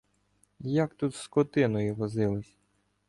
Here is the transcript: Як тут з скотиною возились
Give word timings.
Як 0.75 0.93
тут 0.93 1.15
з 1.15 1.19
скотиною 1.19 1.95
возились 1.95 2.57